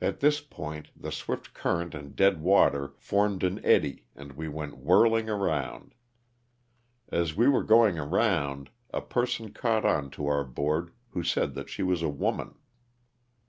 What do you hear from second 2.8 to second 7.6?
formed an eddy and we went whirling around. As we